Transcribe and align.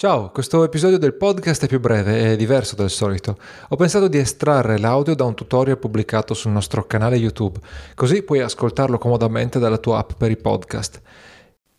Ciao, 0.00 0.30
questo 0.30 0.62
episodio 0.62 0.96
del 0.96 1.14
podcast 1.14 1.64
è 1.64 1.66
più 1.66 1.80
breve 1.80 2.30
e 2.30 2.36
diverso 2.36 2.76
del 2.76 2.88
solito. 2.88 3.36
Ho 3.70 3.74
pensato 3.74 4.06
di 4.06 4.16
estrarre 4.16 4.78
l'audio 4.78 5.16
da 5.16 5.24
un 5.24 5.34
tutorial 5.34 5.76
pubblicato 5.76 6.34
sul 6.34 6.52
nostro 6.52 6.84
canale 6.84 7.16
YouTube, 7.16 7.58
così 7.96 8.22
puoi 8.22 8.38
ascoltarlo 8.38 8.96
comodamente 8.96 9.58
dalla 9.58 9.78
tua 9.78 9.98
app 9.98 10.12
per 10.16 10.30
i 10.30 10.36
podcast. 10.36 11.02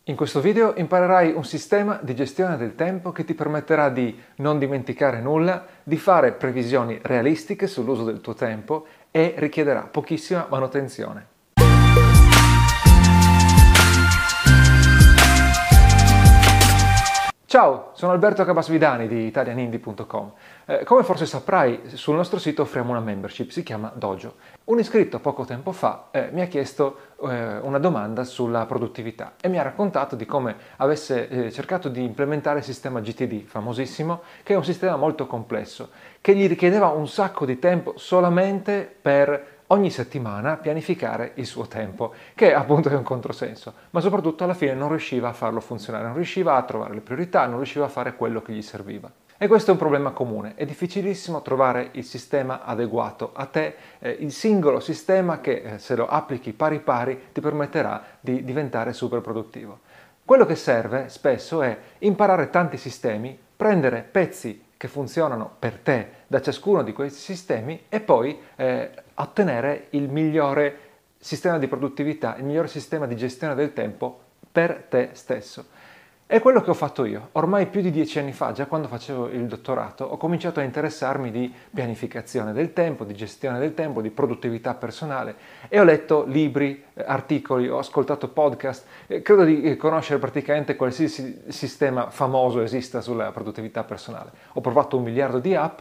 In 0.04 0.18
questo 0.18 0.42
video 0.42 0.74
imparerai 0.76 1.32
un 1.32 1.46
sistema 1.46 1.98
di 2.04 2.14
gestione 2.14 2.58
del 2.58 2.76
tempo 2.76 3.14
che 3.14 3.24
ti 3.24 3.34
permetterà 3.34 3.88
di 3.88 4.20
non 4.40 4.60
dimenticare 4.60 5.22
nulla, 5.22 5.66
di 5.82 5.96
fare 5.96 6.34
previsioni 6.34 7.00
realistiche 7.02 7.68
sull'uso 7.68 8.04
del 8.04 8.20
tuo 8.20 8.34
tempo 8.34 8.86
e 9.12 9.36
richiederà 9.38 9.84
pochissima 9.84 10.46
manutenzione. 10.50 11.39
Ciao, 17.50 17.90
sono 17.94 18.12
Alberto 18.12 18.46
Cabasvidani 18.46 19.08
di 19.08 19.26
italianindie.com. 19.26 20.34
Eh, 20.66 20.84
come 20.84 21.02
forse 21.02 21.26
saprai, 21.26 21.82
sul 21.96 22.14
nostro 22.14 22.38
sito 22.38 22.62
offriamo 22.62 22.92
una 22.92 23.00
membership, 23.00 23.50
si 23.50 23.64
chiama 23.64 23.92
Dojo. 23.96 24.36
Un 24.66 24.78
iscritto 24.78 25.18
poco 25.18 25.46
tempo 25.46 25.72
fa 25.72 26.10
eh, 26.12 26.30
mi 26.32 26.42
ha 26.42 26.46
chiesto 26.46 27.16
eh, 27.24 27.58
una 27.58 27.80
domanda 27.80 28.24
sulla 28.24 28.68
produttività 28.68 29.34
e 29.42 29.50
mi 29.50 29.58
ha 29.58 29.64
raccontato 29.64 30.16
di 30.16 30.28
come 30.28 30.56
avesse 30.76 31.28
eh, 31.28 31.52
cercato 31.52 31.90
di 31.90 32.04
implementare 32.04 32.60
il 32.60 32.66
sistema 32.66 33.00
GTD, 33.00 33.46
famosissimo, 33.46 34.22
che 34.44 34.54
è 34.54 34.56
un 34.56 34.64
sistema 34.64 34.96
molto 34.96 35.26
complesso, 35.26 35.90
che 36.22 36.36
gli 36.36 36.48
richiedeva 36.48 36.90
un 36.90 37.08
sacco 37.08 37.48
di 37.48 37.58
tempo 37.58 37.94
solamente 37.96 38.96
per 39.02 39.58
ogni 39.72 39.92
settimana 39.92 40.58
pianificare 40.58 41.32
il 41.36 41.46
suo 41.46 41.68
tempo, 41.68 42.14
che 42.36 42.54
appunto 42.54 42.90
è 42.90 42.96
un 42.96 43.04
controsenso, 43.04 43.74
ma 43.92 44.00
soprattutto 44.00 44.44
alla 44.44 44.54
fine 44.54 44.74
non 44.74 44.90
riusciva 44.90 45.30
a 45.30 45.34
farlo 45.34 45.60
funzionare, 45.60 46.06
non 46.06 46.16
riusciva 46.16 46.56
a 46.56 46.64
trovare 46.64 46.94
le 46.94 47.02
priorità, 47.02 47.46
non 47.46 47.58
riusciva 47.58 47.86
a 47.86 47.90
fare 47.90 48.16
quello 48.16 48.42
che 48.42 48.54
gli 48.54 48.62
serviva. 48.62 49.12
E 49.42 49.48
questo 49.48 49.70
è 49.70 49.74
un 49.74 49.80
problema 49.80 50.12
comune, 50.12 50.56
è 50.56 50.66
difficilissimo 50.66 51.42
trovare 51.42 51.90
il 51.94 52.04
sistema 52.04 52.64
adeguato 52.64 53.32
a 53.34 53.46
te, 53.46 53.76
eh, 54.00 54.10
il 54.20 54.34
singolo 54.34 54.82
sistema 54.82 55.40
che 55.40 55.62
eh, 55.62 55.80
se 55.80 55.96
lo 55.96 56.08
applichi 56.08 56.52
pari 56.52 56.80
pari 56.80 57.30
ti 57.32 57.40
permetterà 57.40 58.04
di 58.20 58.44
diventare 58.44 58.92
super 58.92 59.22
produttivo. 59.22 59.80
Quello 60.26 60.46
che 60.46 60.56
serve 60.56 61.08
spesso 61.08 61.62
è 61.62 61.78
imparare 62.00 62.50
tanti 62.50 62.76
sistemi, 62.76 63.38
prendere 63.56 64.02
pezzi 64.02 64.68
che 64.76 64.88
funzionano 64.88 65.56
per 65.58 65.78
te 65.78 66.10
da 66.28 66.42
ciascuno 66.42 66.84
di 66.84 66.94
questi 66.94 67.20
sistemi 67.20 67.84
e 67.90 68.00
poi 68.00 68.40
eh, 68.56 68.92
ottenere 69.20 69.88
il 69.92 70.10
migliore 70.10 70.88
sistema 71.18 71.58
di 71.58 71.68
produttività, 71.68 72.36
il 72.38 72.44
migliore 72.44 72.68
sistema 72.68 73.06
di 73.06 73.16
gestione 73.16 73.56
del 73.56 73.74
tempo 73.74 74.20
per 74.52 74.86
te 74.90 75.10
stesso. 75.14 75.78
È 76.26 76.42
quello 76.42 76.62
che 76.62 76.70
ho 76.70 76.76
fatto 76.76 77.06
io. 77.06 77.30
Ormai 77.32 77.66
più 77.66 77.82
di 77.82 77.90
dieci 77.90 78.20
anni 78.20 78.34
fa, 78.34 78.52
già 78.52 78.68
quando 78.68 78.88
facevo 78.88 79.30
il 79.30 79.48
dottorato, 79.48 80.06
ho 80.06 80.16
cominciato 80.16 80.60
a 80.60 80.64
interessarmi 80.64 81.32
di 81.32 81.52
pianificazione 81.74 82.54
del 82.54 82.72
tempo, 82.72 83.04
di 83.04 83.16
gestione 83.16 83.58
del 83.58 83.74
tempo, 83.74 84.00
di 84.00 84.12
produttività 84.12 84.76
personale 84.76 85.36
e 85.70 85.80
ho 85.80 85.84
letto 85.84 86.26
libri, 86.26 86.84
eh, 86.94 87.04
articoli, 87.04 87.68
ho 87.68 87.80
ascoltato 87.80 88.28
podcast, 88.28 88.86
credo 89.24 89.44
di 89.44 89.64
eh, 89.64 89.76
conoscere 89.76 90.20
praticamente 90.20 90.76
qualsiasi 90.76 91.46
sistema 91.48 92.12
famoso 92.12 92.62
esista 92.62 93.02
sulla 93.02 93.32
produttività 93.32 93.84
personale. 93.84 94.30
Ho 94.54 94.62
provato 94.62 94.98
un 94.98 95.04
miliardo 95.04 95.40
di 95.40 95.56
app 95.56 95.80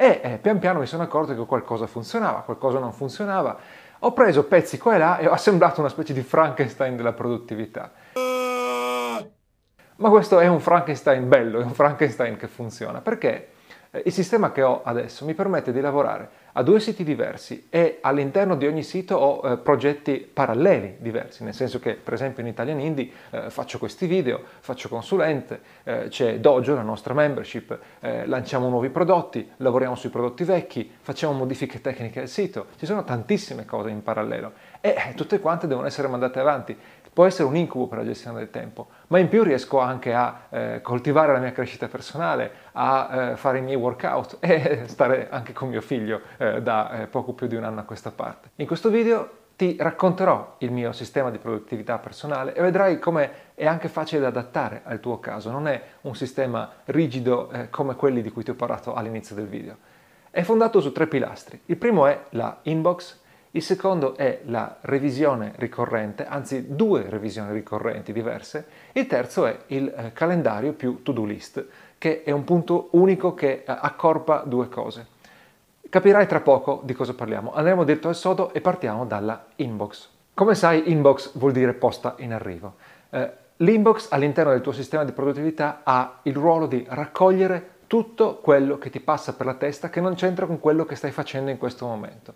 e 0.00 0.20
eh, 0.22 0.38
pian 0.38 0.60
piano 0.60 0.78
mi 0.78 0.86
sono 0.86 1.02
accorto 1.02 1.34
che 1.34 1.44
qualcosa 1.44 1.88
funzionava, 1.88 2.42
qualcosa 2.42 2.78
non 2.78 2.92
funzionava. 2.92 3.58
Ho 3.98 4.12
preso 4.12 4.44
pezzi 4.44 4.78
qua 4.78 4.94
e 4.94 4.98
là 4.98 5.18
e 5.18 5.26
ho 5.26 5.32
assemblato 5.32 5.80
una 5.80 5.88
specie 5.88 6.12
di 6.12 6.22
Frankenstein 6.22 6.94
della 6.94 7.12
produttività. 7.12 7.90
Ma 9.96 10.08
questo 10.08 10.38
è 10.38 10.46
un 10.46 10.60
Frankenstein 10.60 11.28
bello, 11.28 11.58
è 11.58 11.64
un 11.64 11.72
Frankenstein 11.72 12.36
che 12.36 12.46
funziona, 12.46 13.00
perché 13.00 13.48
il 13.90 14.12
sistema 14.12 14.52
che 14.52 14.62
ho 14.62 14.82
adesso 14.84 15.24
mi 15.24 15.34
permette 15.34 15.72
di 15.72 15.80
lavorare 15.80 16.46
a 16.52 16.62
due 16.62 16.80
siti 16.80 17.04
diversi 17.04 17.68
e 17.70 17.98
all'interno 18.00 18.56
di 18.56 18.66
ogni 18.66 18.82
sito 18.82 19.14
ho 19.16 19.48
eh, 19.48 19.58
progetti 19.58 20.28
paralleli 20.30 20.96
diversi, 20.98 21.44
nel 21.44 21.54
senso 21.54 21.78
che 21.78 21.94
per 21.94 22.14
esempio 22.14 22.42
in 22.42 22.48
Italian 22.48 22.80
Indie 22.80 23.10
eh, 23.30 23.50
faccio 23.50 23.78
questi 23.78 24.06
video, 24.06 24.42
faccio 24.60 24.88
consulente, 24.88 25.60
eh, 25.84 26.06
c'è 26.08 26.40
Dojo, 26.40 26.74
la 26.74 26.82
nostra 26.82 27.14
membership, 27.14 27.78
eh, 28.00 28.26
lanciamo 28.26 28.68
nuovi 28.68 28.90
prodotti, 28.90 29.48
lavoriamo 29.58 29.94
sui 29.94 30.10
prodotti 30.10 30.42
vecchi, 30.42 30.90
facciamo 31.00 31.32
modifiche 31.32 31.80
tecniche 31.80 32.20
al 32.22 32.28
sito, 32.28 32.66
ci 32.76 32.86
sono 32.86 33.04
tantissime 33.04 33.64
cose 33.64 33.90
in 33.90 34.02
parallelo 34.02 34.52
e 34.80 34.96
eh, 35.10 35.14
tutte 35.14 35.38
quante 35.38 35.66
devono 35.66 35.86
essere 35.86 36.08
mandate 36.08 36.40
avanti 36.40 36.76
può 37.18 37.26
essere 37.26 37.48
un 37.48 37.56
incubo 37.56 37.88
per 37.88 37.98
la 37.98 38.04
gestione 38.04 38.38
del 38.38 38.48
tempo, 38.48 38.86
ma 39.08 39.18
in 39.18 39.26
più 39.26 39.42
riesco 39.42 39.80
anche 39.80 40.14
a 40.14 40.42
eh, 40.50 40.80
coltivare 40.82 41.32
la 41.32 41.40
mia 41.40 41.50
crescita 41.50 41.88
personale, 41.88 42.48
a 42.74 43.30
eh, 43.32 43.36
fare 43.36 43.58
i 43.58 43.60
miei 43.60 43.74
workout 43.74 44.36
e 44.38 44.82
stare 44.86 45.28
anche 45.28 45.52
con 45.52 45.68
mio 45.68 45.80
figlio 45.80 46.20
eh, 46.36 46.62
da 46.62 46.92
eh, 46.92 47.06
poco 47.08 47.32
più 47.32 47.48
di 47.48 47.56
un 47.56 47.64
anno 47.64 47.80
a 47.80 47.82
questa 47.82 48.12
parte. 48.12 48.50
In 48.54 48.68
questo 48.68 48.88
video 48.88 49.30
ti 49.56 49.74
racconterò 49.76 50.58
il 50.58 50.70
mio 50.70 50.92
sistema 50.92 51.32
di 51.32 51.38
produttività 51.38 51.98
personale 51.98 52.54
e 52.54 52.62
vedrai 52.62 53.00
come 53.00 53.30
è 53.56 53.66
anche 53.66 53.88
facile 53.88 54.20
da 54.20 54.28
adattare 54.28 54.82
al 54.84 55.00
tuo 55.00 55.18
caso, 55.18 55.50
non 55.50 55.66
è 55.66 55.82
un 56.02 56.14
sistema 56.14 56.70
rigido 56.84 57.50
eh, 57.50 57.68
come 57.68 57.96
quelli 57.96 58.22
di 58.22 58.30
cui 58.30 58.44
ti 58.44 58.50
ho 58.50 58.54
parlato 58.54 58.94
all'inizio 58.94 59.34
del 59.34 59.48
video. 59.48 59.76
È 60.30 60.42
fondato 60.42 60.80
su 60.80 60.92
tre 60.92 61.08
pilastri. 61.08 61.62
Il 61.66 61.78
primo 61.78 62.06
è 62.06 62.26
la 62.30 62.58
inbox, 62.62 63.18
il 63.52 63.62
secondo 63.62 64.14
è 64.14 64.40
la 64.44 64.76
revisione 64.82 65.52
ricorrente, 65.56 66.26
anzi 66.26 66.74
due 66.74 67.08
revisioni 67.08 67.52
ricorrenti 67.52 68.12
diverse. 68.12 68.66
Il 68.92 69.06
terzo 69.06 69.46
è 69.46 69.56
il 69.68 69.88
eh, 69.88 70.12
calendario 70.12 70.74
più 70.74 71.02
to-do 71.02 71.24
list, 71.24 71.64
che 71.96 72.22
è 72.24 72.30
un 72.30 72.44
punto 72.44 72.88
unico 72.92 73.32
che 73.32 73.50
eh, 73.50 73.62
accorpa 73.66 74.42
due 74.44 74.68
cose. 74.68 75.06
Capirai 75.88 76.26
tra 76.26 76.40
poco 76.40 76.82
di 76.84 76.92
cosa 76.92 77.14
parliamo. 77.14 77.54
Andremo 77.54 77.84
dritto 77.84 78.08
al 78.08 78.14
sodo 78.14 78.52
e 78.52 78.60
partiamo 78.60 79.06
dalla 79.06 79.46
inbox. 79.56 80.08
Come 80.34 80.54
sai, 80.54 80.90
inbox 80.90 81.36
vuol 81.38 81.52
dire 81.52 81.72
posta 81.72 82.16
in 82.18 82.34
arrivo. 82.34 82.74
Eh, 83.08 83.30
l'inbox 83.56 84.08
all'interno 84.10 84.52
del 84.52 84.60
tuo 84.60 84.72
sistema 84.72 85.04
di 85.04 85.12
produttività 85.12 85.80
ha 85.84 86.18
il 86.24 86.34
ruolo 86.34 86.66
di 86.66 86.84
raccogliere 86.86 87.76
tutto 87.86 88.36
quello 88.36 88.76
che 88.76 88.90
ti 88.90 89.00
passa 89.00 89.32
per 89.32 89.46
la 89.46 89.54
testa 89.54 89.88
che 89.88 90.02
non 90.02 90.14
c'entra 90.14 90.44
con 90.44 90.60
quello 90.60 90.84
che 90.84 90.94
stai 90.94 91.10
facendo 91.10 91.50
in 91.50 91.56
questo 91.56 91.86
momento. 91.86 92.34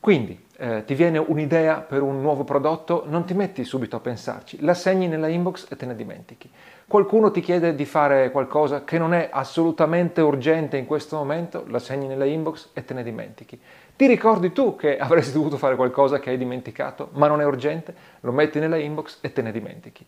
Quindi 0.00 0.46
eh, 0.60 0.84
ti 0.84 0.94
viene 0.94 1.18
un'idea 1.18 1.76
per 1.76 2.02
un 2.02 2.20
nuovo 2.20 2.44
prodotto, 2.44 3.04
non 3.06 3.24
ti 3.24 3.34
metti 3.34 3.64
subito 3.64 3.96
a 3.96 4.00
pensarci, 4.00 4.60
la 4.62 4.74
segni 4.74 5.06
nella 5.06 5.28
inbox 5.28 5.66
e 5.70 5.76
te 5.76 5.86
ne 5.86 5.94
dimentichi. 5.94 6.50
Qualcuno 6.86 7.30
ti 7.30 7.40
chiede 7.40 7.74
di 7.74 7.84
fare 7.84 8.30
qualcosa 8.30 8.82
che 8.82 8.96
non 8.96 9.12
è 9.12 9.28
assolutamente 9.30 10.20
urgente 10.20 10.76
in 10.76 10.86
questo 10.86 11.16
momento, 11.16 11.64
la 11.68 11.78
segni 11.78 12.06
nella 12.06 12.24
inbox 12.24 12.70
e 12.72 12.84
te 12.84 12.94
ne 12.94 13.02
dimentichi. 13.02 13.60
Ti 13.94 14.06
ricordi 14.06 14.52
tu 14.52 14.74
che 14.74 14.96
avresti 14.98 15.32
dovuto 15.32 15.56
fare 15.58 15.76
qualcosa 15.76 16.18
che 16.18 16.30
hai 16.30 16.38
dimenticato, 16.38 17.10
ma 17.12 17.26
non 17.26 17.40
è 17.40 17.44
urgente, 17.44 17.94
lo 18.20 18.32
metti 18.32 18.58
nella 18.58 18.78
inbox 18.78 19.18
e 19.20 19.32
te 19.32 19.42
ne 19.42 19.52
dimentichi. 19.52 20.06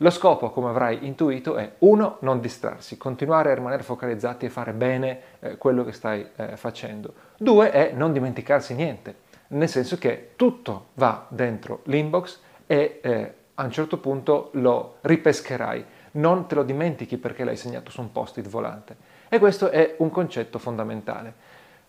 Lo 0.00 0.10
scopo, 0.10 0.50
come 0.50 0.68
avrai 0.68 1.06
intuito, 1.06 1.56
è 1.56 1.72
uno, 1.78 2.18
non 2.20 2.40
distrarsi, 2.40 2.98
continuare 2.98 3.50
a 3.50 3.54
rimanere 3.54 3.82
focalizzati 3.82 4.44
e 4.44 4.50
fare 4.50 4.72
bene 4.72 5.20
eh, 5.40 5.56
quello 5.56 5.84
che 5.84 5.92
stai 5.92 6.26
eh, 6.36 6.56
facendo. 6.56 7.14
Due, 7.38 7.70
è 7.70 7.92
non 7.94 8.12
dimenticarsi 8.12 8.74
niente 8.74 9.24
nel 9.48 9.68
senso 9.68 9.96
che 9.98 10.32
tutto 10.36 10.86
va 10.94 11.26
dentro 11.28 11.80
l'inbox 11.84 12.40
e 12.66 13.00
eh, 13.02 13.34
a 13.54 13.64
un 13.64 13.70
certo 13.70 13.98
punto 13.98 14.50
lo 14.54 14.96
ripescherai, 15.00 15.84
non 16.12 16.46
te 16.46 16.54
lo 16.54 16.62
dimentichi 16.62 17.16
perché 17.16 17.44
l'hai 17.44 17.56
segnato 17.56 17.90
su 17.90 18.00
un 18.00 18.12
post-it 18.12 18.48
volante. 18.48 18.96
E 19.28 19.38
questo 19.38 19.70
è 19.70 19.94
un 19.98 20.10
concetto 20.10 20.58
fondamentale. 20.58 21.34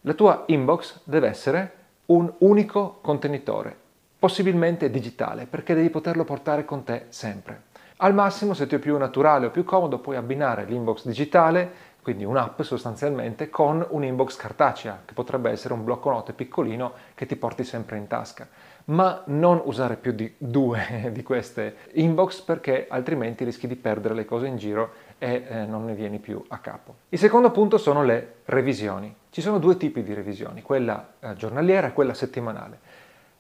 La 0.02 0.14
tua 0.14 0.44
inbox 0.48 1.02
deve 1.04 1.28
essere 1.28 1.72
un 2.08 2.32
unico 2.40 3.00
contenitore, 3.02 3.76
possibilmente 4.18 4.90
digitale, 4.90 5.46
perché 5.46 5.74
devi 5.74 5.90
poterlo 5.90 6.24
portare 6.24 6.64
con 6.64 6.84
te 6.84 7.06
sempre. 7.10 7.64
Al 7.98 8.14
massimo, 8.14 8.54
se 8.54 8.68
ti 8.68 8.76
è 8.76 8.80
più 8.80 8.98
naturale 8.98 9.48
o 9.48 9.50
più 9.50 9.64
comodo, 9.64 10.00
puoi 10.00 10.16
abbinare 10.16 10.66
l'inbox 10.66 11.06
digitale 11.06 11.96
quindi 12.08 12.24
un'app 12.24 12.62
sostanzialmente 12.62 13.50
con 13.50 13.86
un'inbox 13.90 14.38
cartacea, 14.38 15.02
che 15.04 15.14
potrebbe 15.14 15.52
essere 15.52 15.74
un 15.74 15.84
blocco 15.84 16.10
note 16.10 16.32
piccolino 16.32 16.94
che 17.14 17.26
ti 17.26 17.36
porti 17.36 17.66
sempre 17.66 17.98
in 17.98 18.08
tasca. 18.08 18.48
Ma 18.86 19.24
non 19.26 19.62
usare 19.66 19.98
più 19.98 20.14
di 20.14 20.34
due 20.38 21.10
di 21.12 21.22
queste 21.22 21.76
inbox 21.96 22.40
perché 22.40 22.88
altrimenti 22.90 23.44
rischi 23.44 23.68
di 23.68 23.76
perdere 23.76 24.14
le 24.14 24.24
cose 24.24 24.48
in 24.48 24.56
giro 24.56 24.94
e 25.18 25.48
eh, 25.50 25.66
non 25.66 25.84
ne 25.84 25.96
vieni 25.96 26.20
più 26.20 26.42
a 26.48 26.60
capo. 26.60 26.96
Il 27.10 27.20
secondo 27.20 27.52
punto 27.52 27.78
sono 27.78 28.06
le 28.06 28.36
revisioni. 28.46 29.14
Ci 29.30 29.42
sono 29.42 29.60
due 29.60 29.76
tipi 29.76 30.02
di 30.02 30.14
revisioni, 30.14 30.62
quella 30.62 31.10
eh, 31.20 31.34
giornaliera 31.34 31.88
e 31.88 31.92
quella 31.92 32.14
settimanale. 32.14 32.80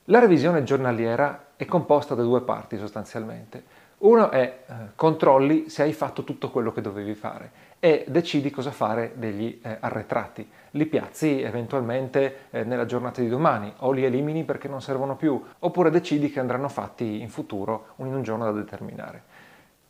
La 0.09 0.19
revisione 0.19 0.63
giornaliera 0.63 1.51
è 1.55 1.63
composta 1.63 2.15
da 2.15 2.23
due 2.23 2.41
parti 2.41 2.77
sostanzialmente. 2.77 3.63
Uno 3.99 4.29
è 4.29 4.59
eh, 4.67 4.73
controlli 4.93 5.69
se 5.69 5.81
hai 5.81 5.91
fatto 5.91 6.23
tutto 6.23 6.51
quello 6.51 6.71
che 6.71 6.81
dovevi 6.81 7.15
fare 7.15 7.65
e 7.79 8.05
decidi 8.07 8.51
cosa 8.51 8.69
fare 8.69 9.13
degli 9.15 9.59
eh, 9.59 9.77
arretrati. 9.79 10.47
Li 10.71 10.85
piazzi 10.85 11.41
eventualmente 11.41 12.41
eh, 12.51 12.63
nella 12.63 12.85
giornata 12.85 13.21
di 13.21 13.27
domani 13.27 13.73
o 13.77 13.91
li 13.91 14.05
elimini 14.05 14.43
perché 14.43 14.67
non 14.67 14.83
servono 14.83 15.15
più, 15.15 15.43
oppure 15.59 15.89
decidi 15.89 16.29
che 16.29 16.39
andranno 16.39 16.69
fatti 16.69 17.21
in 17.21 17.29
futuro 17.29 17.87
in 17.97 18.13
un 18.13 18.21
giorno 18.21 18.45
da 18.45 18.51
determinare. 18.51 19.23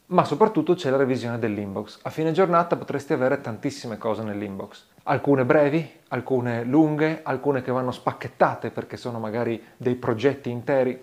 ma 0.10 0.24
soprattutto 0.24 0.74
c'è 0.74 0.89
la 0.89 0.95
revisione 0.95 1.38
dell'inbox. 1.38 2.00
A 2.03 2.10
fine 2.10 2.31
giornata 2.31 2.77
potresti 2.77 3.12
avere 3.12 3.42
tantissime 3.42 3.98
cose 3.98 4.24
nell'inbox, 4.24 4.86
alcune 5.03 5.44
brevi, 5.44 5.86
alcune 6.07 6.63
lunghe, 6.63 7.19
alcune 7.24 7.62
che 7.62 7.74
vanno 7.74 7.92
spacchettate 7.92 8.71
perché 8.71 8.95
sono 8.95 9.19
magari 9.19 9.62
dei 9.75 9.95
progetti 9.95 10.50
interi. 10.50 10.98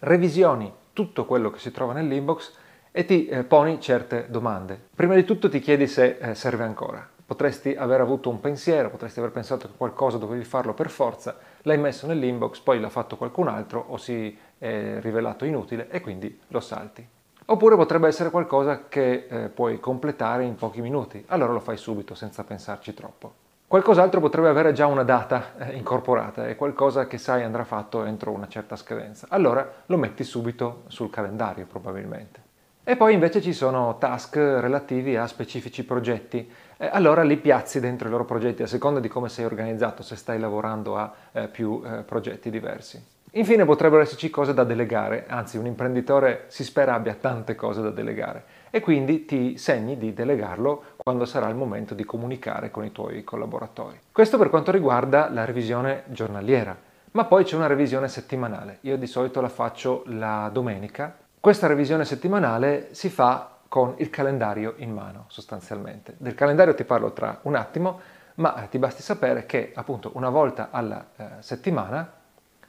Revisioni 0.00 0.72
tutto 0.96 1.26
quello 1.26 1.50
che 1.50 1.58
si 1.58 1.70
trova 1.72 1.92
nell'inbox 1.92 2.54
e 2.90 3.04
ti 3.04 3.26
eh, 3.26 3.44
poni 3.44 3.78
certe 3.78 4.28
domande. 4.30 4.80
Prima 4.94 5.14
di 5.14 5.24
tutto 5.24 5.50
ti 5.50 5.60
chiedi 5.60 5.86
se 5.86 6.16
eh, 6.18 6.34
serve 6.34 6.64
ancora. 6.64 7.06
Potresti 7.26 7.74
aver 7.74 8.00
avuto 8.00 8.30
un 8.30 8.40
pensiero, 8.40 8.88
potresti 8.88 9.18
aver 9.18 9.30
pensato 9.30 9.66
che 9.66 9.74
qualcosa 9.76 10.16
dovevi 10.16 10.44
farlo 10.44 10.72
per 10.72 10.88
forza, 10.88 11.36
l'hai 11.62 11.76
messo 11.76 12.06
nell'inbox, 12.06 12.60
poi 12.60 12.80
l'ha 12.80 12.88
fatto 12.88 13.18
qualcun 13.18 13.48
altro 13.48 13.84
o 13.88 13.98
si 13.98 14.34
è 14.56 14.96
rivelato 15.00 15.44
inutile 15.44 15.88
e 15.90 16.00
quindi 16.00 16.40
lo 16.48 16.60
salti. 16.60 17.06
Oppure 17.44 17.76
potrebbe 17.76 18.08
essere 18.08 18.30
qualcosa 18.30 18.84
che 18.88 19.26
eh, 19.28 19.48
puoi 19.50 19.78
completare 19.78 20.44
in 20.44 20.54
pochi 20.54 20.80
minuti, 20.80 21.22
allora 21.26 21.52
lo 21.52 21.60
fai 21.60 21.76
subito 21.76 22.14
senza 22.14 22.42
pensarci 22.42 22.94
troppo. 22.94 23.44
Qualcos'altro 23.68 24.20
potrebbe 24.20 24.48
avere 24.48 24.72
già 24.72 24.86
una 24.86 25.02
data 25.02 25.54
eh, 25.58 25.74
incorporata, 25.74 26.46
è 26.46 26.54
qualcosa 26.54 27.08
che 27.08 27.18
sai 27.18 27.42
andrà 27.42 27.64
fatto 27.64 28.04
entro 28.04 28.30
una 28.30 28.46
certa 28.46 28.76
scadenza, 28.76 29.26
allora 29.28 29.68
lo 29.86 29.96
metti 29.96 30.22
subito 30.22 30.84
sul 30.86 31.10
calendario 31.10 31.66
probabilmente. 31.66 32.40
E 32.84 32.94
poi 32.94 33.14
invece 33.14 33.42
ci 33.42 33.52
sono 33.52 33.98
task 33.98 34.36
relativi 34.36 35.16
a 35.16 35.26
specifici 35.26 35.84
progetti, 35.84 36.48
eh, 36.76 36.88
allora 36.92 37.24
li 37.24 37.38
piazzi 37.38 37.80
dentro 37.80 38.06
i 38.06 38.10
loro 38.12 38.24
progetti 38.24 38.62
a 38.62 38.68
seconda 38.68 39.00
di 39.00 39.08
come 39.08 39.28
sei 39.28 39.44
organizzato, 39.44 40.04
se 40.04 40.14
stai 40.14 40.38
lavorando 40.38 40.96
a 40.96 41.12
eh, 41.32 41.48
più 41.48 41.82
eh, 41.84 42.02
progetti 42.04 42.50
diversi. 42.50 43.04
Infine 43.32 43.64
potrebbero 43.64 44.00
esserci 44.00 44.30
cose 44.30 44.54
da 44.54 44.62
delegare, 44.62 45.24
anzi 45.26 45.58
un 45.58 45.66
imprenditore 45.66 46.44
si 46.46 46.62
spera 46.62 46.94
abbia 46.94 47.14
tante 47.14 47.56
cose 47.56 47.82
da 47.82 47.90
delegare 47.90 48.44
e 48.76 48.80
quindi 48.80 49.24
ti 49.24 49.56
segni 49.56 49.96
di 49.96 50.12
delegarlo 50.12 50.96
quando 50.98 51.24
sarà 51.24 51.48
il 51.48 51.54
momento 51.54 51.94
di 51.94 52.04
comunicare 52.04 52.70
con 52.70 52.84
i 52.84 52.92
tuoi 52.92 53.24
collaboratori. 53.24 53.98
Questo 54.12 54.36
per 54.36 54.50
quanto 54.50 54.70
riguarda 54.70 55.30
la 55.30 55.46
revisione 55.46 56.02
giornaliera, 56.08 56.76
ma 57.12 57.24
poi 57.24 57.44
c'è 57.44 57.56
una 57.56 57.68
revisione 57.68 58.06
settimanale. 58.06 58.76
Io 58.82 58.98
di 58.98 59.06
solito 59.06 59.40
la 59.40 59.48
faccio 59.48 60.02
la 60.08 60.50
domenica. 60.52 61.16
Questa 61.40 61.66
revisione 61.66 62.04
settimanale 62.04 62.88
si 62.90 63.08
fa 63.08 63.60
con 63.66 63.94
il 63.96 64.10
calendario 64.10 64.74
in 64.76 64.92
mano 64.92 65.24
sostanzialmente. 65.28 66.12
Del 66.18 66.34
calendario 66.34 66.74
ti 66.74 66.84
parlo 66.84 67.14
tra 67.14 67.38
un 67.44 67.54
attimo, 67.54 68.00
ma 68.34 68.50
ti 68.68 68.76
basti 68.78 69.00
sapere 69.00 69.46
che 69.46 69.72
appunto 69.74 70.10
una 70.12 70.28
volta 70.28 70.68
alla 70.70 71.02
eh, 71.16 71.24
settimana 71.38 72.12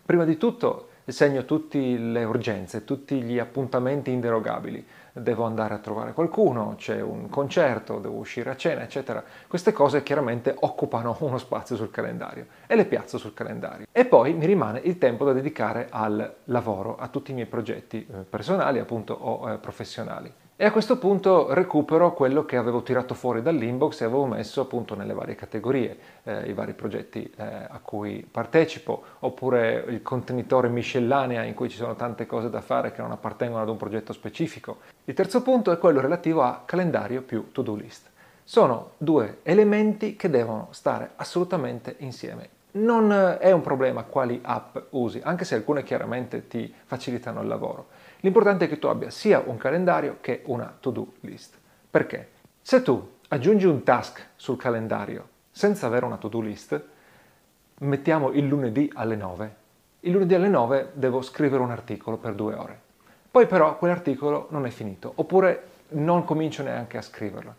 Prima 0.07 0.23
di 0.23 0.37
tutto 0.37 0.87
segno 1.05 1.43
tutte 1.43 1.77
le 1.77 2.23
urgenze, 2.23 2.85
tutti 2.85 3.21
gli 3.21 3.39
appuntamenti 3.39 4.09
inderogabili. 4.09 4.87
Devo 5.19 5.45
andare 5.45 5.73
a 5.73 5.77
trovare 5.79 6.13
qualcuno, 6.13 6.75
c'è 6.77 7.01
un 7.01 7.29
concerto, 7.29 7.99
devo 7.99 8.15
uscire 8.15 8.51
a 8.51 8.55
cena, 8.55 8.83
eccetera. 8.83 9.23
Queste 9.47 9.71
cose 9.71 10.03
chiaramente 10.03 10.55
occupano 10.59 11.15
uno 11.21 11.37
spazio 11.37 11.75
sul 11.75 11.91
calendario 11.91 12.47
e 12.67 12.75
le 12.75 12.85
piazzo 12.85 13.17
sul 13.17 13.33
calendario. 13.33 13.87
E 13.91 14.05
poi 14.05 14.33
mi 14.33 14.45
rimane 14.45 14.79
il 14.83 14.97
tempo 14.97 15.25
da 15.25 15.33
dedicare 15.33 15.87
al 15.89 16.35
lavoro, 16.45 16.97
a 16.97 17.07
tutti 17.07 17.31
i 17.31 17.33
miei 17.33 17.47
progetti 17.47 18.05
eh, 18.05 18.17
personali 18.29 18.79
appunto 18.79 19.13
o 19.13 19.49
eh, 19.49 19.57
professionali. 19.57 20.31
E 20.59 20.65
a 20.65 20.71
questo 20.71 20.97
punto 20.97 21.53
recupero 21.53 22.15
quello 22.15 22.43
che 22.43 22.57
avevo 22.57 22.81
tirato 22.81 23.13
fuori 23.13 23.43
dall'inbox 23.43 24.01
e 24.01 24.05
avevo 24.05 24.25
messo 24.25 24.59
appunto 24.59 24.95
nelle 24.95 25.13
varie 25.13 25.35
categorie, 25.35 25.95
eh, 26.23 26.49
i 26.49 26.53
vari 26.53 26.73
progetti 26.73 27.31
eh, 27.37 27.43
a 27.43 27.79
cui 27.79 28.27
partecipo, 28.29 29.03
oppure 29.19 29.85
il 29.87 30.01
contenitore 30.01 30.67
miscellanea 30.67 31.43
in 31.43 31.53
cui 31.53 31.69
ci 31.69 31.77
sono 31.77 31.95
tante 31.95 32.25
cose 32.25 32.49
da 32.49 32.61
fare 32.61 32.91
che 32.91 33.03
non 33.03 33.11
appartengono 33.11 33.61
ad 33.61 33.69
un 33.69 33.77
progetto 33.77 34.13
specifico. 34.13 34.79
Il 35.05 35.13
terzo 35.13 35.43
punto 35.43 35.71
è 35.71 35.77
quello 35.77 36.01
relativo 36.01 36.41
a 36.41 36.63
calendario 36.65 37.21
più 37.21 37.51
to-do 37.51 37.75
list. 37.75 38.09
Sono 38.43 38.93
due 38.97 39.41
elementi 39.43 40.15
che 40.15 40.27
devono 40.27 40.69
stare 40.71 41.11
assolutamente 41.17 41.97
insieme. 41.99 42.49
Non 42.71 43.11
è 43.39 43.51
un 43.51 43.61
problema 43.61 44.05
quali 44.05 44.39
app 44.41 44.75
usi, 44.89 45.21
anche 45.23 45.45
se 45.45 45.53
alcune 45.53 45.83
chiaramente 45.83 46.47
ti 46.47 46.73
facilitano 46.83 47.41
il 47.41 47.47
lavoro 47.47 47.96
L'importante 48.27 48.65
è 48.65 48.67
che 48.67 48.77
tu 48.77 48.87
abbia 48.87 49.09
sia 49.09 49.41
un 49.45 49.55
calendario 49.55 50.17
che 50.19 50.41
una 50.47 50.75
to-do 50.77 51.13
list. 51.21 51.57
Perché? 51.89 52.31
Se 52.61 52.81
tu 52.81 53.11
aggiungi 53.29 53.65
un 53.65 53.83
task 53.83 54.31
sul 54.35 54.57
calendario 54.57 55.29
senza 55.49 55.87
avere 55.87 56.03
una 56.03 56.17
to-do 56.17 56.41
list, 56.41 56.83
mettiamo 57.79 58.31
il 58.31 58.45
lunedì 58.45 58.91
alle 58.95 59.15
9. 59.15 59.55
Il 60.01 60.11
lunedì 60.11 60.35
alle 60.35 60.49
9 60.49 60.91
devo 60.95 61.21
scrivere 61.21 61.63
un 61.63 61.71
articolo 61.71 62.17
per 62.17 62.33
due 62.33 62.53
ore. 62.55 62.81
Poi 63.31 63.45
però 63.47 63.77
quell'articolo 63.77 64.47
non 64.49 64.65
è 64.65 64.71
finito, 64.71 65.09
oppure 65.15 65.63
non 65.91 66.25
comincio 66.25 66.63
neanche 66.63 66.97
a 66.97 67.01
scriverlo. 67.01 67.55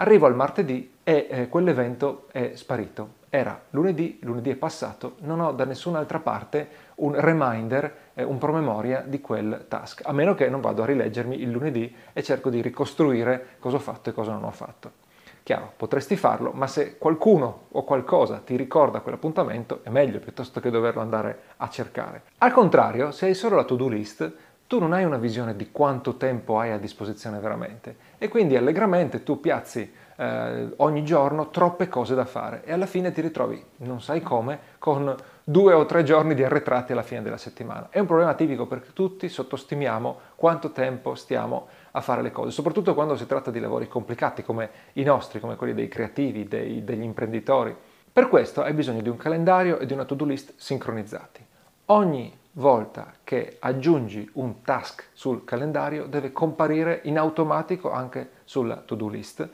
Arrivo 0.00 0.26
al 0.26 0.34
martedì 0.34 0.94
e 1.04 1.28
eh, 1.30 1.48
quell'evento 1.48 2.26
è 2.32 2.54
sparito. 2.56 3.18
Era 3.30 3.60
lunedì, 3.70 4.18
lunedì 4.22 4.50
è 4.50 4.56
passato, 4.56 5.14
non 5.20 5.38
ho 5.38 5.52
da 5.52 5.64
nessun'altra 5.64 6.18
parte 6.18 6.68
un 6.96 7.14
reminder, 7.20 8.07
un 8.22 8.38
promemoria 8.38 9.02
di 9.06 9.20
quel 9.20 9.66
task, 9.68 10.02
a 10.04 10.12
meno 10.12 10.34
che 10.34 10.48
non 10.48 10.60
vado 10.60 10.82
a 10.82 10.86
rileggermi 10.86 11.40
il 11.40 11.50
lunedì 11.50 11.94
e 12.12 12.22
cerco 12.22 12.50
di 12.50 12.60
ricostruire 12.60 13.56
cosa 13.58 13.76
ho 13.76 13.80
fatto 13.80 14.10
e 14.10 14.12
cosa 14.12 14.32
non 14.32 14.44
ho 14.44 14.50
fatto. 14.50 15.06
Chiaro, 15.42 15.72
potresti 15.76 16.16
farlo, 16.16 16.50
ma 16.52 16.66
se 16.66 16.98
qualcuno 16.98 17.68
o 17.70 17.82
qualcosa 17.82 18.42
ti 18.44 18.54
ricorda 18.54 19.00
quell'appuntamento 19.00 19.80
è 19.82 19.88
meglio 19.88 20.18
piuttosto 20.18 20.60
che 20.60 20.70
doverlo 20.70 21.00
andare 21.00 21.38
a 21.56 21.68
cercare. 21.70 22.22
Al 22.38 22.52
contrario, 22.52 23.12
se 23.12 23.26
hai 23.26 23.34
solo 23.34 23.56
la 23.56 23.64
to-do 23.64 23.88
list, 23.88 24.30
tu 24.66 24.78
non 24.78 24.92
hai 24.92 25.04
una 25.04 25.16
visione 25.16 25.56
di 25.56 25.70
quanto 25.70 26.18
tempo 26.18 26.58
hai 26.58 26.72
a 26.72 26.78
disposizione 26.78 27.38
veramente 27.38 27.96
e 28.18 28.28
quindi 28.28 28.54
allegramente 28.54 29.22
tu 29.22 29.40
piazzi 29.40 29.90
eh, 30.18 30.72
ogni 30.78 31.04
giorno 31.04 31.48
troppe 31.48 31.86
cose 31.86 32.16
da 32.16 32.24
fare 32.24 32.64
e 32.64 32.72
alla 32.72 32.86
fine 32.86 33.12
ti 33.12 33.20
ritrovi, 33.20 33.64
non 33.78 34.00
sai 34.00 34.20
come, 34.20 34.58
con 34.78 35.14
due 35.44 35.72
o 35.72 35.86
tre 35.86 36.02
giorni 36.02 36.34
di 36.34 36.42
arretrati 36.42 36.90
alla 36.90 37.02
fine 37.02 37.22
della 37.22 37.36
settimana. 37.36 37.86
È 37.88 38.00
un 38.00 38.06
problema 38.06 38.34
tipico 38.34 38.66
perché 38.66 38.92
tutti 38.92 39.28
sottostimiamo 39.28 40.18
quanto 40.34 40.72
tempo 40.72 41.14
stiamo 41.14 41.68
a 41.92 42.00
fare 42.00 42.22
le 42.22 42.32
cose, 42.32 42.50
soprattutto 42.50 42.94
quando 42.94 43.16
si 43.16 43.26
tratta 43.26 43.52
di 43.52 43.60
lavori 43.60 43.86
complicati 43.86 44.42
come 44.42 44.70
i 44.94 45.04
nostri, 45.04 45.38
come 45.38 45.54
quelli 45.54 45.74
dei 45.74 45.88
creativi, 45.88 46.48
dei, 46.48 46.82
degli 46.82 47.02
imprenditori. 47.02 47.74
Per 48.12 48.28
questo 48.28 48.62
hai 48.62 48.72
bisogno 48.72 49.02
di 49.02 49.08
un 49.08 49.16
calendario 49.16 49.78
e 49.78 49.86
di 49.86 49.92
una 49.92 50.04
to-do 50.04 50.24
list 50.24 50.54
sincronizzati. 50.56 51.46
Ogni 51.86 52.36
volta 52.52 53.14
che 53.22 53.56
aggiungi 53.60 54.28
un 54.34 54.62
task 54.62 55.10
sul 55.12 55.44
calendario 55.44 56.06
deve 56.06 56.32
comparire 56.32 57.02
in 57.04 57.16
automatico 57.16 57.92
anche 57.92 58.30
sulla 58.42 58.78
to-do 58.78 59.06
list 59.06 59.48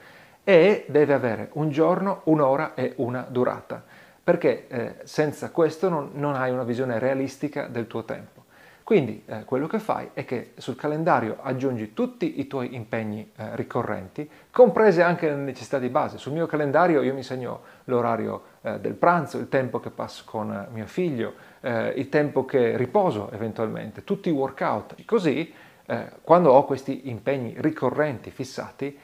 e 0.45 0.85
deve 0.89 1.15
avere 1.15 1.49
un 1.55 1.71
giorno, 1.71 2.21
un'ora 2.25 2.75
e 2.75 2.93
una 2.97 3.27
durata, 3.29 3.83
perché 4.23 4.69
eh, 4.69 4.95
senza 5.05 5.51
questo 5.51 5.89
non, 5.89 6.11
non, 6.13 6.35
hai 6.35 6.51
una 6.51 6.65
visione 6.65 6.99
realistica 6.99 7.67
del 7.67 7.87
tuo 7.87 8.05
tempo. 8.05 8.43
Quindi 8.85 9.23
eh, 9.25 9.45
quello 9.45 9.67
che 9.67 9.79
fai 9.79 10.11
è 10.13 10.27
che 10.27 10.53
sul 10.59 10.77
calendario 10.77 11.39
aggiungi 11.41 11.95
tutti 11.95 12.39
i 12.39 12.47
tuoi 12.47 12.75
impegni 12.75 13.31
eh, 13.35 13.57
ricorrenti, 13.57 14.29
comprese 14.51 15.03
anche 15.03 15.27
le 15.27 15.37
necessità 15.37 15.79
di 15.79 15.89
base. 15.89 16.19
Sul 16.19 16.33
mio 16.33 16.45
calendario 16.45 17.01
io 17.01 17.15
mi 17.15 17.23
segno 17.23 17.63
l'orario 17.85 18.43
eh, 18.61 18.79
del 18.81 18.93
pranzo, 18.93 19.39
il 19.39 19.49
tempo 19.49 19.81
che 19.81 19.89
passo 19.89 20.25
con 20.27 20.69
mio 20.71 20.87
figlio, 20.87 21.33
eh, 21.63 21.95
il 21.97 22.11
tempo 22.11 22.45
che 22.45 22.77
riposo 22.77 23.31
eventualmente, 23.31 24.05
tutti 24.05 24.29
i 24.29 24.33
workout. 24.33 25.03
Così, 25.07 25.51
eh, 25.87 26.11
quando 26.21 26.53
ho 26.53 26.67
questi 26.67 27.09
impegni 27.09 27.55
ricorrenti 27.57 28.31
fissati, 28.31 28.99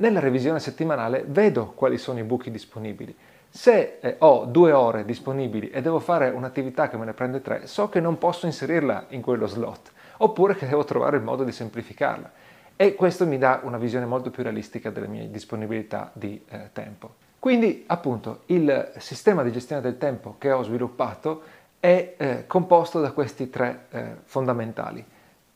nella 0.00 0.20
revisione 0.20 0.60
settimanale 0.60 1.24
vedo 1.26 1.72
quali 1.74 1.98
sono 1.98 2.18
i 2.18 2.24
buchi 2.24 2.50
disponibili. 2.50 3.16
Se 3.48 3.98
eh, 4.00 4.16
ho 4.18 4.44
due 4.44 4.72
ore 4.72 5.04
disponibili 5.04 5.70
e 5.70 5.82
devo 5.82 5.98
fare 5.98 6.28
un'attività 6.30 6.88
che 6.88 6.96
me 6.96 7.04
ne 7.04 7.12
prende 7.12 7.40
tre, 7.40 7.66
so 7.66 7.88
che 7.88 8.00
non 8.00 8.18
posso 8.18 8.46
inserirla 8.46 9.06
in 9.08 9.20
quello 9.20 9.46
slot, 9.46 9.90
oppure 10.18 10.54
che 10.54 10.68
devo 10.68 10.84
trovare 10.84 11.16
il 11.16 11.22
modo 11.22 11.44
di 11.44 11.52
semplificarla. 11.52 12.30
E 12.76 12.94
questo 12.94 13.26
mi 13.26 13.38
dà 13.38 13.60
una 13.62 13.76
visione 13.76 14.06
molto 14.06 14.30
più 14.30 14.42
realistica 14.42 14.90
delle 14.90 15.06
mie 15.06 15.30
disponibilità 15.30 16.10
di 16.14 16.42
eh, 16.48 16.70
tempo. 16.72 17.14
Quindi, 17.38 17.84
appunto, 17.86 18.42
il 18.46 18.92
sistema 18.98 19.42
di 19.42 19.52
gestione 19.52 19.82
del 19.82 19.98
tempo 19.98 20.36
che 20.38 20.50
ho 20.50 20.62
sviluppato 20.62 21.42
è 21.78 22.14
eh, 22.16 22.46
composto 22.46 23.00
da 23.00 23.12
questi 23.12 23.50
tre 23.50 23.86
eh, 23.90 24.04
fondamentali. 24.24 25.04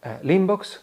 Eh, 0.01 0.17
l'inbox, 0.21 0.83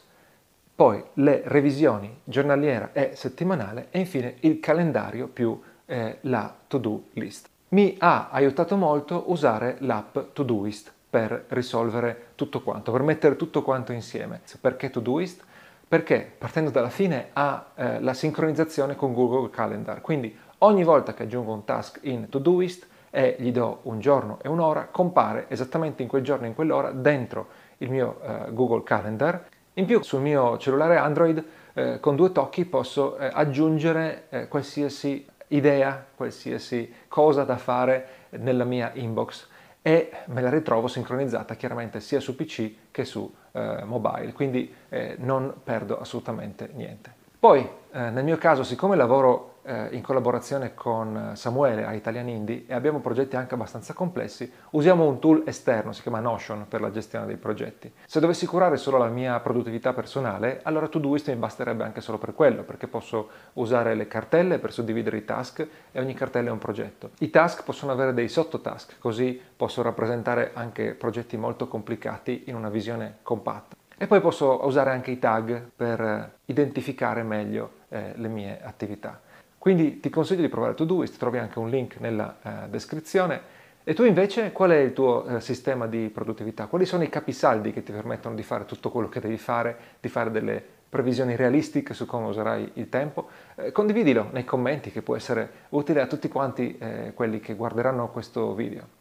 poi 0.76 1.04
le 1.16 1.44
revisioni 1.46 2.22
giornaliera 2.24 2.92
e 2.94 3.12
settimanale 3.16 3.88
e 3.92 4.00
infine 4.00 4.36
il 4.42 4.60
calendario 4.60 5.28
più 5.28 5.60
eh, 5.86 6.18
la 6.22 6.54
to-do 6.68 7.04
list. 7.14 7.50
Mi 7.70 7.96
ha 8.00 8.30
aiutato 8.30 8.76
molto 8.76 9.26
usare 9.28 9.78
l'app 9.80 10.18
Todoist 10.34 10.92
per 11.10 11.46
risolvere 11.50 12.30
tutto 12.36 12.62
quanto, 12.62 12.92
per 12.92 13.02
mettere 13.02 13.36
tutto 13.36 13.62
quanto 13.62 13.92
insieme. 13.92 14.42
Perché 14.60 14.90
Todoist? 14.90 15.44
Perché 15.88 16.32
partendo 16.38 16.70
dalla 16.70 16.90
fine 16.90 17.28
ha 17.34 17.72
eh, 17.76 18.02
la 18.02 18.14
sincronizzazione 18.14 18.96
con 18.96 19.14
Google 19.14 19.50
Calendar, 19.50 20.02
quindi 20.02 20.34
ogni 20.60 20.84
volta 20.84 21.14
che 21.14 21.24
aggiungo 21.24 21.54
un 21.54 21.66
task 21.66 22.00
in 22.04 22.30
Todoist 22.30 22.88
e 23.10 23.36
gli 23.40 23.52
do 23.52 23.80
un 23.84 24.00
giorno 24.00 24.40
e 24.42 24.48
un'ora, 24.48 24.88
compare 24.90 25.46
esattamente 25.50 26.02
in 26.02 26.08
quel 26.08 26.24
giorno 26.24 26.46
e 26.46 26.50
in 26.50 26.56
quell'ora 26.56 26.92
dentro 26.92 27.48
il 27.80 27.90
mio 27.90 28.20
uh, 28.22 28.54
Google 28.54 28.84
Calendar. 28.84 29.46
In 29.76 29.86
più 29.86 30.02
sul 30.04 30.20
mio 30.20 30.58
cellulare 30.58 30.98
Android 30.98 31.42
eh, 31.74 32.00
con 32.02 32.18
due 32.18 32.34
tocchi 32.34 32.66
posso 32.66 33.18
eh, 33.18 33.30
aggiungere 33.32 34.26
eh, 34.28 34.48
qualsiasi 34.50 35.26
idea, 35.48 36.06
qualsiasi 36.14 36.94
cosa 37.08 37.46
da 37.46 37.56
fare 37.56 38.08
nella 38.32 38.66
mia 38.66 38.92
inbox 38.94 39.48
e 39.82 40.12
me 40.26 40.42
la 40.42 40.50
ritrovo 40.50 40.90
sincronizzata 40.90 41.56
chiaramente 41.56 42.02
sia 42.02 42.20
su 42.20 42.36
PC 42.36 42.74
che 42.92 43.06
su 43.06 43.34
eh, 43.54 43.84
mobile, 43.86 44.34
quindi 44.34 44.74
eh, 44.90 45.16
non 45.20 45.54
perdo 45.64 46.00
assolutamente 46.02 46.70
niente. 46.74 47.14
Poi, 47.40 47.66
eh, 47.94 48.10
nel 48.10 48.24
mio 48.24 48.38
caso, 48.38 48.64
siccome 48.64 48.96
lavoro 48.96 49.52
eh, 49.64 49.90
in 49.92 50.02
collaborazione 50.02 50.74
con 50.74 51.32
Samuele 51.36 51.86
a 51.86 51.94
Italian 51.94 52.30
Indie 52.30 52.64
e 52.68 52.74
abbiamo 52.74 53.00
progetti 53.00 53.36
anche 53.36 53.54
abbastanza 53.54 53.94
complessi, 53.94 54.52
usiamo 54.72 55.06
un 55.06 55.20
tool 55.20 55.44
esterno, 55.46 55.92
si 55.92 56.02
chiama 56.02 56.20
Notion, 56.20 56.66
per 56.68 56.82
la 56.82 56.92
gestione 56.92 57.26
dei 57.26 57.38
progetti. 57.38 57.92
Se 58.06 58.20
dovessi 58.20 58.46
curare 58.46 58.78
solo 58.78 58.98
la 58.98 59.08
mia 59.08 59.40
produttività 59.40 59.94
personale, 59.94 60.62
allora 60.64 60.88
Todoist 60.88 61.30
mi 61.30 61.36
basterebbe 61.36 61.84
anche 61.84 62.02
solo 62.02 62.18
per 62.18 62.34
quello, 62.34 62.64
perché 62.64 62.88
posso 62.88 63.30
usare 63.54 63.94
le 63.96 64.08
cartelle 64.08 64.60
per 64.60 64.72
suddividere 64.72 65.18
i 65.18 65.26
task 65.26 65.68
e 65.92 66.00
ogni 66.00 66.14
cartella 66.14 66.50
è 66.50 66.52
un 66.52 66.60
progetto. 66.60 67.12
I 67.20 67.30
task 67.30 67.64
possono 67.64 67.92
avere 67.92 68.14
dei 68.14 68.30
sottotask, 68.30 69.00
così 69.00 69.40
posso 69.56 69.82
rappresentare 69.82 70.52
anche 70.54 70.94
progetti 70.94 71.38
molto 71.38 71.68
complicati 71.68 72.44
in 72.48 72.56
una 72.56 72.70
visione 72.70 73.18
compatta. 73.22 73.76
E 73.98 74.08
poi 74.08 74.20
posso 74.20 74.66
usare 74.66 74.90
anche 74.90 75.12
i 75.12 75.20
tag 75.20 75.70
per 75.76 76.38
identificare 76.46 77.22
meglio 77.22 77.80
eh, 77.92 78.14
le 78.16 78.28
mie 78.28 78.60
attività. 78.64 79.20
Quindi 79.58 80.00
ti 80.00 80.10
consiglio 80.10 80.42
di 80.42 80.50
provare 80.50 80.74
Todoist, 80.74 81.20
trovi 81.20 81.38
anche 81.38 81.60
un 81.60 81.70
link 81.70 82.00
nella 82.00 82.38
eh, 82.42 82.70
descrizione. 82.70 83.60
E 83.84 83.94
tu 83.94 84.04
invece 84.04 84.52
qual 84.52 84.72
è 84.72 84.78
il 84.78 84.94
tuo 84.94 85.26
eh, 85.26 85.40
sistema 85.40 85.86
di 85.86 86.10
produttività? 86.10 86.66
Quali 86.66 86.86
sono 86.86 87.04
i 87.04 87.10
capisaldi 87.10 87.72
che 87.72 87.84
ti 87.84 87.92
permettono 87.92 88.34
di 88.34 88.42
fare 88.42 88.66
tutto 88.66 88.90
quello 88.90 89.08
che 89.08 89.20
devi 89.20 89.38
fare, 89.38 89.78
di 90.00 90.10
fare 90.10 90.32
delle 90.32 90.64
previsioni 90.90 91.36
realistiche 91.36 91.94
su 91.94 92.06
come 92.08 92.28
userai 92.28 92.72
il 92.74 92.90
tempo? 92.90 93.30
Eh, 93.56 93.72
condividilo 93.72 94.30
nei 94.32 94.46
commenti 94.46 94.92
che 94.92 95.04
può 95.04 95.16
essere 95.16 95.50
utile 95.70 96.02
a 96.02 96.08
tutti 96.08 96.28
quanti 96.28 96.78
eh, 96.80 97.12
quelli 97.14 97.40
che 97.40 97.54
guarderanno 97.54 98.10
questo 98.10 98.56
video. 98.56 99.00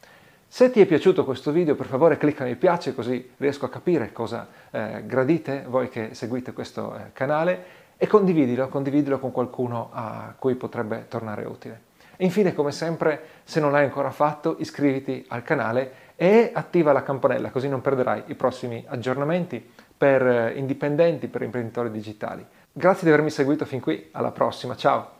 Se 0.53 0.71
ti 0.71 0.81
è 0.81 0.85
piaciuto 0.85 1.25
questo 1.25 1.53
video 1.53 1.77
per 1.77 1.87
favore 1.87 2.17
clicca 2.17 2.45
mi 2.45 2.57
piace 2.57 2.93
così 2.93 3.31
riesco 3.37 3.67
a 3.67 3.71
capire 3.71 4.11
cosa 4.13 4.49
eh, 4.73 5.05
gradite 5.07 5.65
voi 5.69 5.89
che 5.89 6.13
seguite 6.13 6.53
questo 6.53 6.97
eh, 6.97 7.13
canale 7.13 7.65
e 8.02 8.07
condividilo, 8.07 8.69
condividilo 8.69 9.19
con 9.19 9.30
qualcuno 9.30 9.90
a 9.92 10.33
cui 10.38 10.54
potrebbe 10.54 11.04
tornare 11.07 11.45
utile. 11.45 11.83
E 12.16 12.25
infine, 12.25 12.54
come 12.54 12.73
sempre, 12.73 13.21
se 13.45 13.61
non 13.61 13.73
l'hai 13.73 13.85
ancora 13.85 14.11
fatto, 14.11 14.57
iscriviti 14.59 15.23
al 15.28 15.42
canale 15.42 15.92
e 16.16 16.50
attiva 16.54 16.92
la 16.92 17.02
campanella, 17.02 17.50
così 17.50 17.69
non 17.69 17.83
perderai 17.83 18.23
i 18.28 18.35
prossimi 18.37 18.83
aggiornamenti 18.88 19.62
per 19.99 20.26
eh, 20.26 20.52
indipendenti, 20.57 21.28
per 21.28 21.42
imprenditori 21.42 21.90
digitali. 21.90 22.42
Grazie 22.73 23.04
di 23.04 23.12
avermi 23.12 23.28
seguito 23.28 23.66
fin 23.66 23.80
qui, 23.80 24.09
alla 24.12 24.30
prossima, 24.30 24.75
ciao! 24.76 25.20